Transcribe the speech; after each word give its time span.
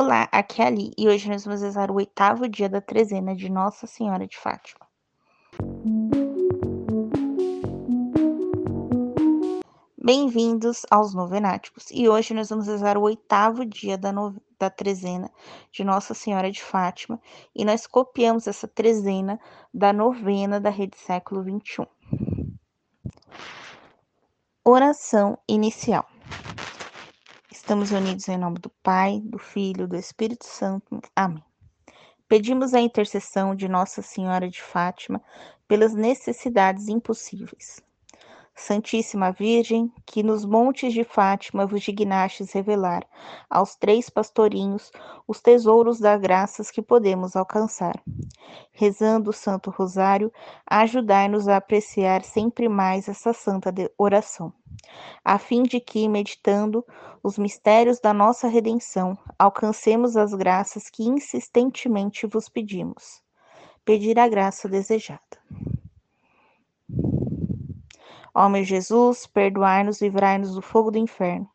Olá, 0.00 0.28
aqui 0.30 0.62
é 0.62 0.66
Ali 0.66 0.92
e 0.96 1.08
hoje 1.08 1.28
nós 1.28 1.44
vamos 1.44 1.60
rezar 1.60 1.90
o 1.90 1.96
oitavo 1.96 2.48
dia 2.48 2.68
da 2.68 2.80
trezena 2.80 3.34
de 3.34 3.48
Nossa 3.48 3.84
Senhora 3.84 4.28
de 4.28 4.38
Fátima. 4.38 4.86
Bem-vindos 10.00 10.86
aos 10.88 11.12
Novenáticos 11.12 11.86
e 11.90 12.08
hoje 12.08 12.32
nós 12.32 12.48
vamos 12.48 12.68
rezar 12.68 12.96
o 12.96 13.02
oitavo 13.02 13.66
dia 13.66 13.98
da, 13.98 14.12
no... 14.12 14.40
da 14.56 14.70
trezena 14.70 15.32
de 15.72 15.82
Nossa 15.82 16.14
Senhora 16.14 16.48
de 16.48 16.62
Fátima 16.62 17.20
e 17.52 17.64
nós 17.64 17.84
copiamos 17.84 18.46
essa 18.46 18.68
trezena 18.68 19.40
da 19.74 19.92
novena 19.92 20.60
da 20.60 20.70
Rede 20.70 20.96
Século 20.96 21.42
XXI. 21.42 21.88
Oração 24.64 25.36
inicial. 25.48 26.06
Estamos 27.68 27.90
unidos 27.90 28.26
em 28.30 28.38
nome 28.38 28.58
do 28.58 28.70
Pai, 28.82 29.20
do 29.22 29.38
Filho, 29.38 29.86
do 29.86 29.94
Espírito 29.94 30.46
Santo. 30.46 31.02
Amém. 31.14 31.44
Pedimos 32.26 32.72
a 32.72 32.80
intercessão 32.80 33.54
de 33.54 33.68
Nossa 33.68 34.00
Senhora 34.00 34.48
de 34.48 34.62
Fátima 34.62 35.20
pelas 35.68 35.92
necessidades 35.92 36.88
impossíveis. 36.88 37.82
Santíssima 38.54 39.32
Virgem, 39.32 39.92
que 40.06 40.22
nos 40.22 40.46
montes 40.46 40.94
de 40.94 41.04
Fátima 41.04 41.66
vos 41.66 41.82
dignastes 41.82 42.52
revelar 42.52 43.06
aos 43.50 43.76
três 43.76 44.08
pastorinhos 44.08 44.90
os 45.26 45.38
tesouros 45.42 46.00
das 46.00 46.18
graças 46.18 46.70
que 46.70 46.80
podemos 46.80 47.36
alcançar. 47.36 48.02
Rezando 48.72 49.28
o 49.28 49.34
Santo 49.34 49.68
Rosário, 49.68 50.32
ajudai-nos 50.66 51.48
a 51.48 51.58
apreciar 51.58 52.24
sempre 52.24 52.66
mais 52.66 53.10
essa 53.10 53.34
santa 53.34 53.70
oração 53.98 54.54
a 55.24 55.38
fim 55.38 55.62
de 55.62 55.80
que, 55.80 56.08
meditando 56.08 56.84
os 57.22 57.38
mistérios 57.38 58.00
da 58.00 58.12
nossa 58.12 58.48
redenção, 58.48 59.16
alcancemos 59.38 60.16
as 60.16 60.32
graças 60.34 60.88
que 60.88 61.04
insistentemente 61.04 62.26
vos 62.26 62.48
pedimos. 62.48 63.22
Pedir 63.84 64.18
a 64.18 64.28
graça 64.28 64.68
desejada. 64.68 65.20
Ó 68.34 68.48
meu 68.48 68.62
Jesus, 68.62 69.26
perdoai-nos, 69.26 70.00
livrai-nos 70.00 70.54
do 70.54 70.62
fogo 70.62 70.90
do 70.90 70.98
inferno. 70.98 71.48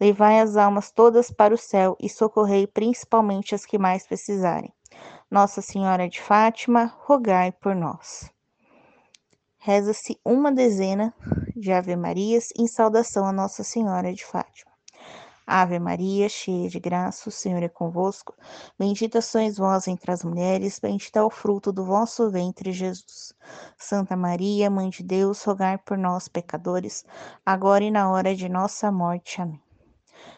Levai 0.00 0.40
as 0.40 0.56
almas 0.56 0.90
todas 0.90 1.30
para 1.30 1.54
o 1.54 1.58
céu 1.58 1.96
e 2.00 2.08
socorrei 2.08 2.66
principalmente 2.66 3.54
as 3.54 3.64
que 3.64 3.78
mais 3.78 4.06
precisarem. 4.06 4.72
Nossa 5.30 5.60
Senhora 5.60 6.08
de 6.08 6.20
Fátima, 6.20 6.94
rogai 7.04 7.52
por 7.52 7.74
nós. 7.74 8.30
Reza-se 9.58 10.20
uma 10.24 10.52
dezena 10.52 11.12
de 11.56 11.72
Ave 11.72 11.96
Marias 11.96 12.50
em 12.54 12.66
saudação 12.66 13.26
a 13.26 13.32
Nossa 13.32 13.64
Senhora 13.64 14.12
de 14.12 14.24
Fátima. 14.24 14.70
Ave 15.46 15.78
Maria, 15.78 16.28
cheia 16.28 16.68
de 16.68 16.78
graça, 16.78 17.28
o 17.28 17.32
Senhor 17.32 17.62
é 17.62 17.68
convosco. 17.68 18.34
Bendita 18.78 19.22
sois 19.22 19.56
vós 19.56 19.88
entre 19.88 20.10
as 20.10 20.22
mulheres, 20.22 20.78
bendito 20.78 21.16
é 21.16 21.22
o 21.22 21.30
fruto 21.30 21.72
do 21.72 21.84
vosso 21.84 22.28
ventre, 22.30 22.72
Jesus. 22.72 23.32
Santa 23.78 24.16
Maria, 24.16 24.68
Mãe 24.68 24.90
de 24.90 25.02
Deus, 25.02 25.42
rogai 25.44 25.78
por 25.78 25.96
nós, 25.96 26.28
pecadores, 26.28 27.04
agora 27.44 27.84
e 27.84 27.90
na 27.90 28.10
hora 28.10 28.34
de 28.34 28.48
nossa 28.48 28.90
morte. 28.92 29.40
Amém. 29.40 29.65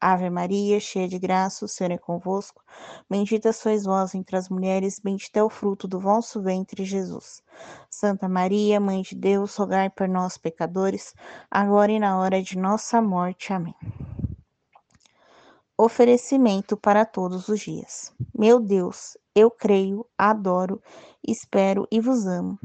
Ave 0.00 0.30
Maria, 0.30 0.78
cheia 0.80 1.08
de 1.08 1.18
graça, 1.18 1.64
o 1.64 1.68
Senhor 1.68 1.90
é 1.90 1.98
convosco. 1.98 2.62
Bendita 3.08 3.52
sois 3.52 3.84
vós 3.84 4.14
entre 4.14 4.36
as 4.36 4.48
mulheres, 4.48 5.00
bendito 5.02 5.36
é 5.36 5.42
o 5.42 5.50
fruto 5.50 5.88
do 5.88 5.98
vosso 5.98 6.40
ventre, 6.42 6.84
Jesus. 6.84 7.42
Santa 7.90 8.28
Maria, 8.28 8.80
Mãe 8.80 9.02
de 9.02 9.14
Deus, 9.14 9.56
rogai 9.56 9.90
por 9.90 10.08
nós, 10.08 10.38
pecadores, 10.38 11.14
agora 11.50 11.92
e 11.92 11.98
na 11.98 12.18
hora 12.18 12.42
de 12.42 12.56
nossa 12.56 13.02
morte. 13.02 13.52
Amém. 13.52 13.74
Oferecimento 15.76 16.76
para 16.76 17.04
todos 17.04 17.48
os 17.48 17.60
dias. 17.60 18.12
Meu 18.36 18.58
Deus, 18.58 19.16
eu 19.34 19.48
creio, 19.50 20.04
adoro, 20.18 20.82
espero 21.26 21.86
e 21.90 22.00
vos 22.00 22.26
amo. 22.26 22.58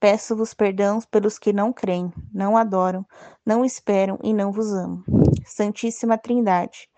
Peço-vos 0.00 0.54
perdão 0.54 0.98
pelos 1.10 1.38
que 1.38 1.52
não 1.52 1.74
creem, 1.74 2.10
não 2.32 2.56
adoram, 2.56 3.06
não 3.44 3.62
esperam 3.62 4.18
e 4.22 4.32
não 4.32 4.50
vos 4.50 4.72
amam. 4.72 5.04
Santíssima 5.44 6.16
Trindade, 6.16 6.88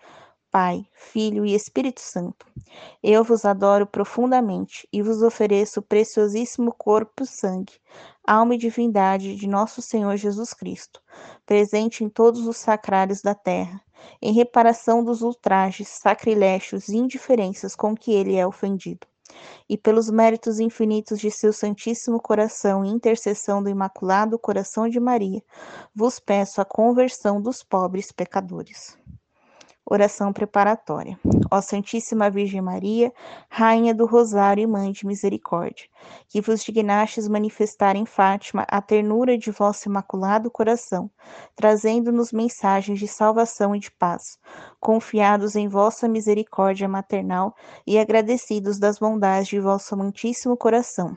Pai, 0.49 0.87
Filho 0.93 1.45
e 1.45 1.53
Espírito 1.53 1.99
Santo, 1.99 2.45
eu 3.03 3.21
vos 3.21 3.43
adoro 3.43 3.85
profundamente 3.85 4.87
e 4.93 5.01
vos 5.01 5.21
ofereço 5.21 5.81
o 5.81 5.83
preciosíssimo 5.83 6.73
corpo 6.73 7.25
sangue, 7.25 7.73
alma 8.25 8.55
e 8.55 8.57
divindade 8.57 9.35
de 9.35 9.47
nosso 9.47 9.81
Senhor 9.81 10.15
Jesus 10.15 10.53
Cristo, 10.53 11.01
presente 11.45 12.05
em 12.05 12.09
todos 12.09 12.47
os 12.47 12.55
sacrários 12.55 13.21
da 13.21 13.35
terra, 13.35 13.81
em 14.21 14.31
reparação 14.31 15.03
dos 15.03 15.21
ultrajes, 15.21 15.89
sacrilégios 15.89 16.87
e 16.87 16.95
indiferenças 16.95 17.75
com 17.75 17.93
que 17.93 18.13
ele 18.13 18.37
é 18.37 18.47
ofendido 18.47 19.05
e 19.69 19.77
pelos 19.77 20.09
méritos 20.09 20.59
infinitos 20.59 21.19
de 21.19 21.31
seu 21.31 21.53
Santíssimo 21.53 22.21
Coração 22.21 22.83
e 22.83 22.89
intercessão 22.89 23.63
do 23.63 23.69
Imaculado 23.69 24.37
Coração 24.37 24.87
de 24.87 24.99
Maria, 24.99 25.41
vos 25.95 26.19
peço 26.19 26.61
a 26.61 26.65
conversão 26.65 27.41
dos 27.41 27.63
pobres 27.63 28.11
pecadores. 28.11 28.97
Oração 29.85 30.31
preparatória. 30.31 31.19
Ó 31.51 31.59
Santíssima 31.59 32.29
Virgem 32.29 32.61
Maria, 32.61 33.11
Rainha 33.49 33.93
do 33.93 34.05
Rosário 34.05 34.63
e 34.63 34.67
Mãe 34.67 34.91
de 34.91 35.05
Misericórdia, 35.05 35.85
que 36.29 36.39
vos 36.39 36.63
dignastes 36.63 37.27
manifestar 37.27 37.95
em 37.95 38.05
Fátima 38.05 38.65
a 38.69 38.81
ternura 38.81 39.37
de 39.37 39.51
vosso 39.51 39.89
imaculado 39.89 40.49
coração, 40.49 41.11
trazendo-nos 41.55 42.31
mensagens 42.31 42.97
de 42.97 43.07
salvação 43.07 43.75
e 43.75 43.79
de 43.79 43.91
paz, 43.91 44.39
confiados 44.79 45.55
em 45.55 45.67
vossa 45.67 46.07
misericórdia 46.07 46.87
maternal 46.87 47.53
e 47.85 47.99
agradecidos 47.99 48.79
das 48.79 48.97
bondades 48.97 49.49
de 49.49 49.59
vosso 49.59 49.93
amantíssimo 49.93 50.55
coração. 50.55 51.13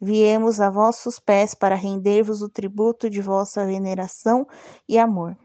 Viemos 0.00 0.60
a 0.60 0.68
vossos 0.68 1.18
pés 1.18 1.54
para 1.54 1.74
render-vos 1.74 2.42
o 2.42 2.50
tributo 2.50 3.08
de 3.08 3.22
vossa 3.22 3.64
veneração 3.64 4.46
e 4.86 4.98
amor. 4.98 5.36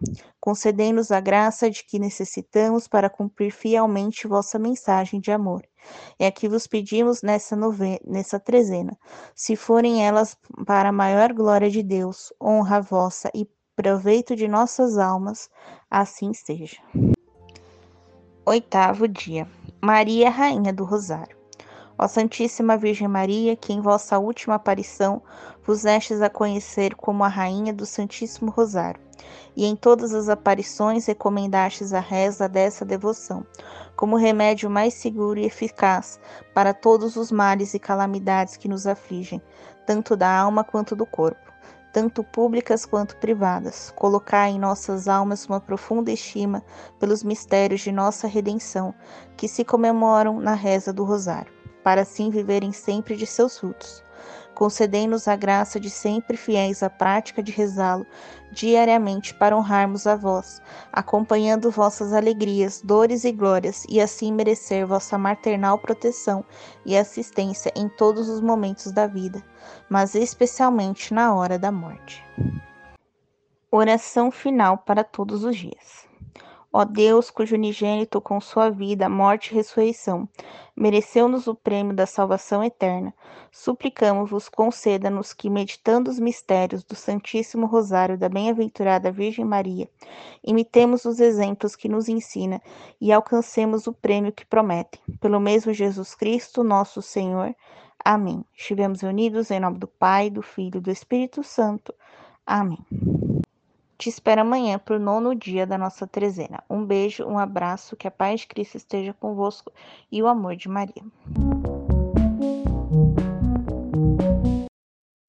Concedei-nos 0.42 1.10
a 1.10 1.22
graça 1.22 1.70
de 1.70 1.86
que 1.86 1.98
necessitamos 1.98 2.88
para 2.88 3.10
cumprir 3.10 3.52
fielmente 3.52 4.28
vossa 4.28 4.60
mensagem 4.60 5.22
de 5.22 5.32
amor. 5.32 5.66
É 6.20 6.28
aqui 6.28 6.50
vos 6.50 6.68
pedimos 6.68 7.22
nessa, 7.22 7.56
nove... 7.56 8.00
nessa 8.06 8.40
trezena, 8.40 8.98
se 9.34 9.56
forem 9.56 10.06
elas 10.06 10.38
para 10.66 10.90
a 10.90 10.94
maior 10.94 11.34
glória 11.34 11.70
de 11.70 11.82
Deus, 11.82 12.34
honra 12.42 12.82
vossa 12.82 13.32
e 13.34 13.48
proveito 13.76 14.36
de 14.36 14.48
nossas 14.48 14.98
almas, 14.98 15.50
assim 15.90 16.34
seja. 16.34 16.78
Oitavo 18.46 19.08
dia. 19.08 19.48
Maria, 19.82 20.30
Rainha 20.30 20.74
do 20.74 20.84
Rosário. 20.84 21.41
Ó 22.04 22.08
Santíssima 22.08 22.78
Virgem 22.78 23.08
Maria, 23.08 23.56
que 23.56 23.72
em 23.72 23.80
vossa 23.80 24.18
última 24.18 24.56
aparição 24.56 25.22
vos 25.64 25.84
destes 25.84 26.20
a 26.20 26.32
conhecer 26.32 26.96
como 26.96 27.24
a 27.24 27.28
Rainha 27.28 27.72
do 27.72 27.86
Santíssimo 27.86 28.50
Rosário, 28.50 29.00
e 29.56 29.68
em 29.68 29.76
todas 29.76 30.12
as 30.12 30.28
aparições 30.28 31.06
recomendastes 31.06 31.94
a 31.94 32.00
reza 32.00 32.50
dessa 32.50 32.84
devoção, 32.84 33.46
como 33.96 34.18
remédio 34.18 34.68
mais 34.68 34.96
seguro 34.96 35.40
e 35.40 35.46
eficaz 35.46 36.20
para 36.56 36.74
todos 36.74 37.16
os 37.18 37.32
males 37.32 37.76
e 37.76 37.80
calamidades 37.80 38.58
que 38.58 38.68
nos 38.68 38.88
afligem, 38.88 39.40
tanto 39.86 40.16
da 40.16 40.36
alma 40.36 40.64
quanto 40.64 40.96
do 40.96 41.06
corpo 41.06 41.52
tanto 41.94 42.24
públicas 42.24 42.86
quanto 42.86 43.18
privadas. 43.18 43.92
Colocai 43.98 44.52
em 44.52 44.60
nossas 44.60 45.10
almas 45.10 45.46
uma 45.46 45.60
profunda 45.60 46.10
estima 46.10 46.64
pelos 46.98 47.22
mistérios 47.22 47.82
de 47.82 47.92
nossa 47.92 48.28
redenção, 48.28 48.96
que 49.36 49.46
se 49.46 49.66
comemoram 49.66 50.40
na 50.40 50.54
reza 50.54 50.94
do 50.94 51.04
Rosário 51.04 51.61
para 51.84 52.02
assim 52.02 52.30
viverem 52.30 52.72
sempre 52.72 53.16
de 53.16 53.26
seus 53.26 53.58
frutos. 53.58 54.04
Concedei-nos 54.54 55.28
a 55.28 55.36
graça 55.36 55.80
de 55.80 55.90
sempre 55.90 56.38
fiéis 56.38 56.84
à 56.84 56.90
prática 56.90 57.42
de 57.42 57.52
rezá-lo 57.52 58.06
diariamente 58.52 59.34
para 59.34 59.58
honrarmos 59.58 60.06
a 60.06 60.16
vós, 60.16 60.62
acompanhando 60.92 61.72
vossas 61.72 62.14
alegrias, 62.14 62.82
dores 62.84 63.24
e 63.24 63.32
glórias, 63.32 63.86
e 63.90 64.00
assim 64.00 64.32
merecer 64.32 64.86
vossa 64.86 65.18
maternal 65.18 65.80
proteção 65.80 66.44
e 66.86 66.98
assistência 66.98 67.72
em 67.76 67.88
todos 67.88 68.30
os 68.30 68.42
momentos 68.42 68.92
da 68.92 69.08
vida, 69.08 69.42
mas 69.90 70.16
especialmente 70.16 71.14
na 71.14 71.34
hora 71.34 71.58
da 71.58 71.72
morte. 71.72 72.24
Oração 73.72 74.30
final 74.30 74.78
para 74.78 75.04
todos 75.04 75.44
os 75.44 75.56
dias. 75.56 76.11
Ó 76.74 76.86
Deus, 76.86 77.30
cujo 77.30 77.56
unigênito 77.56 78.22
com 78.22 78.40
sua 78.40 78.70
vida, 78.70 79.10
morte 79.10 79.52
e 79.52 79.56
ressurreição 79.56 80.28
mereceu-nos 80.76 81.48
o 81.48 81.54
prêmio 81.54 81.96
da 81.96 82.06
salvação 82.06 82.64
eterna, 82.64 83.14
suplicamos-vos 83.52 84.50
conceda-nos 84.50 85.34
que, 85.34 85.50
meditando 85.50 86.10
os 86.10 86.20
mistérios 86.20 86.84
do 86.84 86.96
Santíssimo 86.96 87.68
Rosário 87.68 88.18
da 88.18 88.30
Bem-aventurada 88.30 89.12
Virgem 89.12 89.46
Maria, 89.46 89.88
imitemos 90.44 91.06
os 91.06 91.20
exemplos 91.20 91.76
que 91.76 91.90
nos 91.90 92.10
ensina 92.10 92.60
e 93.00 93.12
alcancemos 93.12 93.86
o 93.86 93.94
prêmio 93.94 94.32
que 94.32 94.46
promete. 94.46 95.00
Pelo 95.20 95.40
mesmo 95.40 95.74
Jesus 95.74 96.16
Cristo, 96.16 96.64
nosso 96.64 97.02
Senhor. 97.02 97.56
Amém. 98.04 98.44
Estivemos 98.58 99.04
unidos 99.04 99.52
em 99.52 99.60
nome 99.60 99.78
do 99.78 99.88
Pai, 99.88 100.32
do 100.32 100.42
Filho 100.42 100.78
e 100.78 100.82
do 100.82 100.90
Espírito 100.90 101.44
Santo. 101.44 101.94
Amém. 102.44 102.80
Te 104.02 104.10
espero 104.10 104.42
amanhã 104.42 104.80
para 104.80 104.96
o 104.96 105.00
nono 105.00 105.36
dia 105.36 105.68
da 105.68 105.78
nossa 105.78 106.08
trezena. 106.08 106.64
Um 106.68 106.84
beijo, 106.84 107.24
um 107.24 107.38
abraço, 107.38 107.96
que 107.96 108.08
a 108.08 108.12
paz 108.12 108.42
de 108.42 108.48
Cristo 108.48 108.76
esteja 108.76 109.14
convosco 109.14 109.72
e 110.12 110.24
o 110.24 110.28
amor 110.28 110.56
de 110.56 110.68
Maria. 110.68 111.04